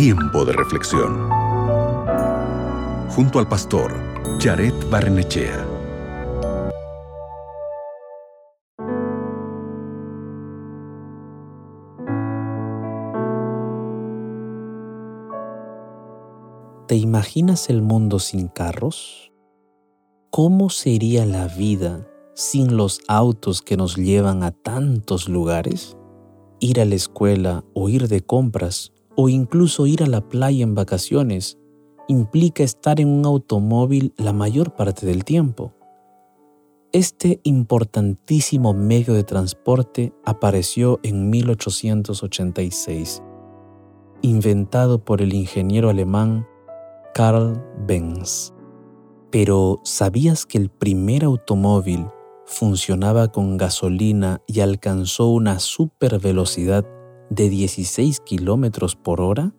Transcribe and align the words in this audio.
Tiempo 0.00 0.44
de 0.44 0.52
reflexión. 0.52 1.28
Junto 3.08 3.40
al 3.40 3.48
pastor 3.48 3.92
Jared 4.38 4.72
Barnechea. 4.88 5.66
¿Te 16.86 16.94
imaginas 16.94 17.68
el 17.68 17.82
mundo 17.82 18.20
sin 18.20 18.46
carros? 18.46 19.32
¿Cómo 20.30 20.70
sería 20.70 21.26
la 21.26 21.48
vida 21.48 22.06
sin 22.34 22.76
los 22.76 23.00
autos 23.08 23.62
que 23.62 23.76
nos 23.76 23.96
llevan 23.96 24.44
a 24.44 24.52
tantos 24.52 25.28
lugares? 25.28 25.96
Ir 26.60 26.80
a 26.80 26.84
la 26.84 26.94
escuela 26.94 27.64
o 27.74 27.88
ir 27.88 28.06
de 28.06 28.20
compras 28.20 28.92
o 29.20 29.28
incluso 29.28 29.88
ir 29.88 30.04
a 30.04 30.06
la 30.06 30.20
playa 30.20 30.62
en 30.62 30.76
vacaciones 30.76 31.58
implica 32.06 32.62
estar 32.62 33.00
en 33.00 33.08
un 33.08 33.26
automóvil 33.26 34.14
la 34.16 34.32
mayor 34.32 34.76
parte 34.76 35.06
del 35.06 35.24
tiempo. 35.24 35.74
Este 36.92 37.40
importantísimo 37.42 38.74
medio 38.74 39.14
de 39.14 39.24
transporte 39.24 40.12
apareció 40.24 41.00
en 41.02 41.30
1886, 41.30 43.24
inventado 44.22 45.04
por 45.04 45.20
el 45.20 45.34
ingeniero 45.34 45.90
alemán 45.90 46.46
Karl 47.12 47.60
Benz. 47.88 48.54
Pero 49.32 49.80
¿sabías 49.82 50.46
que 50.46 50.58
el 50.58 50.70
primer 50.70 51.24
automóvil 51.24 52.06
funcionaba 52.46 53.32
con 53.32 53.56
gasolina 53.56 54.42
y 54.46 54.60
alcanzó 54.60 55.26
una 55.26 55.58
supervelocidad 55.58 56.86
de 57.30 57.48
16 57.48 58.20
kilómetros 58.20 58.96
por 58.96 59.20
hora? 59.20 59.54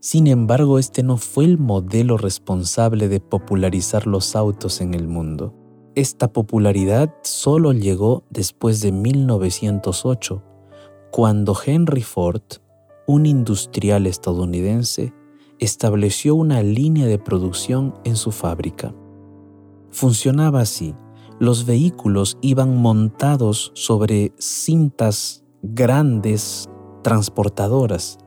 Sin 0.00 0.26
embargo, 0.26 0.78
este 0.78 1.02
no 1.02 1.16
fue 1.16 1.44
el 1.44 1.58
modelo 1.58 2.16
responsable 2.16 3.08
de 3.08 3.20
popularizar 3.20 4.06
los 4.06 4.34
autos 4.34 4.80
en 4.80 4.94
el 4.94 5.06
mundo. 5.06 5.54
Esta 5.94 6.32
popularidad 6.32 7.14
solo 7.22 7.72
llegó 7.72 8.24
después 8.30 8.80
de 8.80 8.92
1908, 8.92 10.42
cuando 11.12 11.56
Henry 11.64 12.02
Ford, 12.02 12.42
un 13.06 13.26
industrial 13.26 14.06
estadounidense, 14.06 15.12
estableció 15.58 16.34
una 16.34 16.62
línea 16.62 17.06
de 17.06 17.18
producción 17.18 17.94
en 18.04 18.16
su 18.16 18.32
fábrica. 18.32 18.94
Funcionaba 19.90 20.60
así. 20.60 20.94
Los 21.38 21.66
vehículos 21.66 22.38
iban 22.40 22.76
montados 22.76 23.70
sobre 23.74 24.32
cintas 24.38 25.41
grandes 25.62 26.68
transportadoras. 27.02 28.18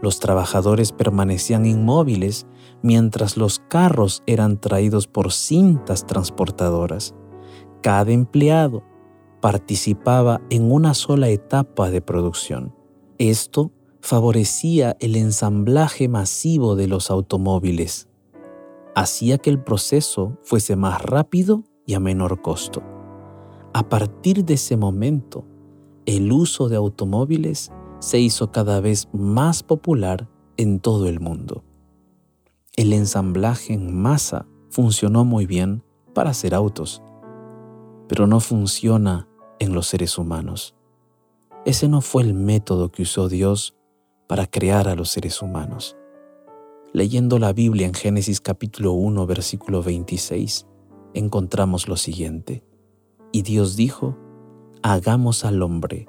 Los 0.00 0.18
trabajadores 0.18 0.92
permanecían 0.92 1.66
inmóviles 1.66 2.46
mientras 2.82 3.36
los 3.36 3.58
carros 3.58 4.22
eran 4.26 4.58
traídos 4.58 5.06
por 5.06 5.30
cintas 5.30 6.06
transportadoras. 6.06 7.14
Cada 7.82 8.12
empleado 8.12 8.82
participaba 9.42 10.40
en 10.48 10.72
una 10.72 10.94
sola 10.94 11.28
etapa 11.28 11.90
de 11.90 12.00
producción. 12.00 12.74
Esto 13.18 13.72
favorecía 14.00 14.96
el 15.00 15.16
ensamblaje 15.16 16.08
masivo 16.08 16.76
de 16.76 16.88
los 16.88 17.10
automóviles. 17.10 18.08
Hacía 18.94 19.38
que 19.38 19.50
el 19.50 19.62
proceso 19.62 20.38
fuese 20.42 20.76
más 20.76 21.02
rápido 21.02 21.64
y 21.86 21.94
a 21.94 22.00
menor 22.00 22.40
costo. 22.40 22.82
A 23.72 23.88
partir 23.88 24.44
de 24.44 24.54
ese 24.54 24.76
momento, 24.76 25.44
el 26.06 26.32
uso 26.32 26.68
de 26.68 26.76
automóviles 26.76 27.70
se 28.00 28.18
hizo 28.18 28.50
cada 28.50 28.80
vez 28.80 29.08
más 29.12 29.62
popular 29.62 30.28
en 30.56 30.80
todo 30.80 31.06
el 31.06 31.20
mundo. 31.20 31.64
El 32.76 32.92
ensamblaje 32.92 33.74
en 33.74 33.94
masa 33.94 34.46
funcionó 34.70 35.24
muy 35.24 35.46
bien 35.46 35.82
para 36.14 36.30
hacer 36.30 36.54
autos, 36.54 37.02
pero 38.08 38.26
no 38.26 38.40
funciona 38.40 39.28
en 39.58 39.74
los 39.74 39.86
seres 39.86 40.18
humanos. 40.18 40.74
Ese 41.66 41.88
no 41.88 42.00
fue 42.00 42.22
el 42.22 42.34
método 42.34 42.90
que 42.90 43.02
usó 43.02 43.28
Dios 43.28 43.76
para 44.26 44.46
crear 44.46 44.88
a 44.88 44.94
los 44.94 45.10
seres 45.10 45.42
humanos. 45.42 45.96
Leyendo 46.92 47.38
la 47.38 47.52
Biblia 47.52 47.86
en 47.86 47.94
Génesis 47.94 48.40
capítulo 48.40 48.92
1 48.92 49.26
versículo 49.26 49.82
26, 49.82 50.66
encontramos 51.14 51.86
lo 51.86 51.96
siguiente. 51.96 52.64
Y 53.32 53.42
Dios 53.42 53.76
dijo, 53.76 54.16
hagamos 54.82 55.44
al 55.44 55.62
hombre 55.62 56.06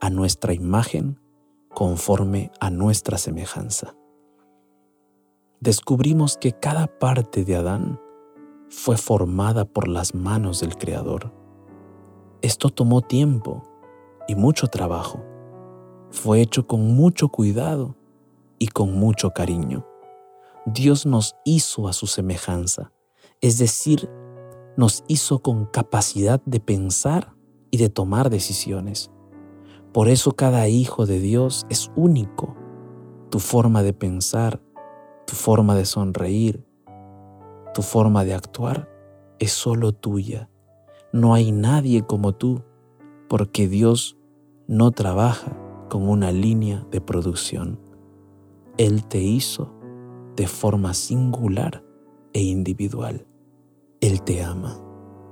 a 0.00 0.10
nuestra 0.10 0.54
imagen 0.54 1.20
conforme 1.68 2.50
a 2.60 2.70
nuestra 2.70 3.18
semejanza. 3.18 3.94
Descubrimos 5.60 6.36
que 6.36 6.52
cada 6.52 6.86
parte 6.86 7.44
de 7.44 7.56
Adán 7.56 8.00
fue 8.68 8.96
formada 8.96 9.64
por 9.64 9.88
las 9.88 10.14
manos 10.14 10.60
del 10.60 10.76
Creador. 10.76 11.32
Esto 12.42 12.70
tomó 12.70 13.02
tiempo 13.02 13.62
y 14.28 14.34
mucho 14.34 14.68
trabajo. 14.68 15.24
Fue 16.10 16.40
hecho 16.40 16.66
con 16.66 16.94
mucho 16.94 17.28
cuidado 17.28 17.96
y 18.58 18.68
con 18.68 18.94
mucho 18.98 19.30
cariño. 19.30 19.86
Dios 20.66 21.06
nos 21.06 21.36
hizo 21.44 21.88
a 21.88 21.92
su 21.92 22.06
semejanza, 22.06 22.92
es 23.40 23.58
decir, 23.58 24.08
nos 24.76 25.04
hizo 25.08 25.40
con 25.40 25.66
capacidad 25.66 26.40
de 26.46 26.60
pensar 26.60 27.33
y 27.74 27.76
de 27.76 27.88
tomar 27.88 28.30
decisiones. 28.30 29.10
Por 29.92 30.08
eso 30.08 30.30
cada 30.30 30.68
hijo 30.68 31.06
de 31.06 31.18
Dios 31.18 31.66
es 31.68 31.90
único. 31.96 32.54
Tu 33.30 33.40
forma 33.40 33.82
de 33.82 33.92
pensar, 33.92 34.62
tu 35.26 35.34
forma 35.34 35.74
de 35.74 35.84
sonreír, 35.84 36.64
tu 37.74 37.82
forma 37.82 38.24
de 38.24 38.32
actuar 38.32 38.88
es 39.40 39.50
solo 39.50 39.90
tuya. 39.90 40.48
No 41.12 41.34
hay 41.34 41.50
nadie 41.50 42.02
como 42.06 42.32
tú, 42.36 42.62
porque 43.28 43.66
Dios 43.66 44.16
no 44.68 44.92
trabaja 44.92 45.58
con 45.90 46.08
una 46.08 46.30
línea 46.30 46.86
de 46.92 47.00
producción. 47.00 47.80
Él 48.78 49.04
te 49.04 49.20
hizo 49.20 49.74
de 50.36 50.46
forma 50.46 50.94
singular 50.94 51.82
e 52.34 52.40
individual. 52.40 53.26
Él 54.00 54.22
te 54.22 54.44
ama. 54.44 54.80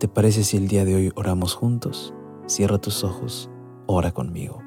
¿Te 0.00 0.08
parece 0.08 0.42
si 0.42 0.56
el 0.56 0.66
día 0.66 0.84
de 0.84 0.96
hoy 0.96 1.12
oramos 1.14 1.54
juntos? 1.54 2.12
Cierra 2.46 2.78
tus 2.78 3.04
ojos 3.04 3.50
ora 3.86 4.12
conmigo. 4.12 4.62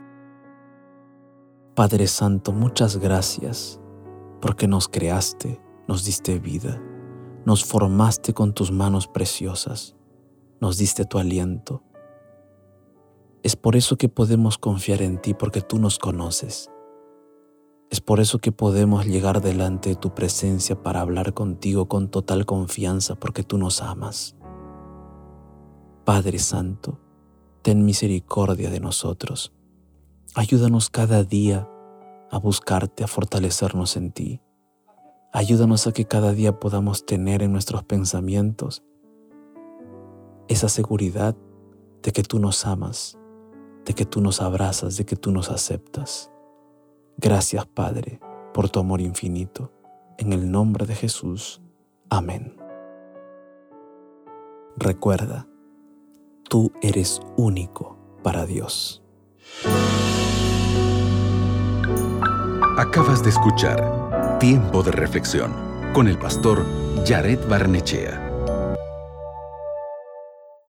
Padre 1.75 2.07
Santo, 2.07 2.51
muchas 2.51 2.97
gracias 2.97 3.79
porque 4.41 4.67
nos 4.67 4.87
creaste, 4.87 5.61
nos 5.87 6.03
diste 6.03 6.39
vida, 6.39 6.81
nos 7.45 7.63
formaste 7.63 8.33
con 8.33 8.53
tus 8.53 8.71
manos 8.71 9.07
preciosas, 9.07 9.95
nos 10.59 10.77
diste 10.77 11.05
tu 11.05 11.19
aliento. 11.19 11.83
Es 13.43 13.55
por 13.55 13.75
eso 13.75 13.95
que 13.95 14.09
podemos 14.09 14.57
confiar 14.57 15.03
en 15.03 15.21
ti 15.21 15.35
porque 15.35 15.61
tú 15.61 15.77
nos 15.77 15.99
conoces. 15.99 16.71
Es 17.91 18.01
por 18.01 18.19
eso 18.19 18.39
que 18.39 18.51
podemos 18.51 19.05
llegar 19.05 19.39
delante 19.39 19.89
de 19.89 19.95
tu 19.95 20.15
presencia 20.15 20.81
para 20.81 21.01
hablar 21.01 21.35
contigo 21.35 21.87
con 21.87 22.09
total 22.09 22.47
confianza 22.47 23.15
porque 23.15 23.43
tú 23.43 23.59
nos 23.59 23.83
amas. 23.83 24.35
Padre 26.03 26.39
Santo, 26.39 26.99
ten 27.67 27.83
misericordia 27.83 28.69
de 28.69 28.79
nosotros. 28.79 29.51
Ayúdanos 30.35 30.89
cada 30.89 31.25
día 31.25 31.69
a 32.31 32.39
buscarte, 32.39 33.03
a 33.03 33.07
fortalecernos 33.07 33.97
en 33.97 34.13
ti. 34.13 34.41
Ayúdanos 35.33 35.85
a 35.85 35.91
que 35.91 36.05
cada 36.05 36.31
día 36.31 36.61
podamos 36.61 37.05
tener 37.05 37.43
en 37.43 37.51
nuestros 37.51 37.83
pensamientos 37.83 38.85
esa 40.47 40.69
seguridad 40.69 41.35
de 42.03 42.13
que 42.13 42.23
tú 42.23 42.39
nos 42.39 42.65
amas, 42.65 43.17
de 43.83 43.93
que 43.93 44.05
tú 44.05 44.21
nos 44.21 44.41
abrazas, 44.41 44.95
de 44.95 45.05
que 45.05 45.17
tú 45.17 45.31
nos 45.31 45.51
aceptas. 45.51 46.31
Gracias 47.17 47.65
Padre 47.65 48.21
por 48.53 48.69
tu 48.69 48.79
amor 48.79 49.01
infinito. 49.01 49.73
En 50.17 50.31
el 50.31 50.49
nombre 50.49 50.85
de 50.85 50.95
Jesús. 50.95 51.61
Amén. 52.09 52.55
Recuerda, 54.77 55.49
tú 56.47 56.71
eres 56.81 57.19
único 57.35 57.97
para 58.23 58.45
Dios. 58.45 59.01
Acabas 62.77 63.23
de 63.23 63.29
escuchar 63.29 64.37
Tiempo 64.39 64.83
de 64.83 64.91
Reflexión 64.91 65.51
con 65.93 66.07
el 66.07 66.17
pastor 66.17 66.63
Jared 67.05 67.39
Barnechea. 67.47 68.26